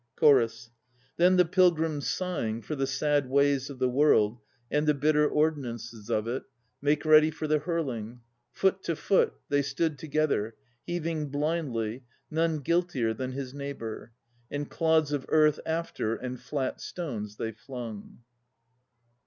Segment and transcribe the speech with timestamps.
[0.15, 0.71] CHORUS.
[1.17, 4.39] Then the pilgrims sighing TANIKO 195 For the sad ways of the world
[4.71, 6.41] And the bitter ordinances of it,
[6.81, 8.21] Make ready for the hurling.
[8.51, 10.55] Foot to foot They stood together
[10.87, 12.01] Heaving blindly,
[12.31, 14.11] None guiltier than his neighbour.
[14.49, 18.23] And clods of earth after And flat stones they flung.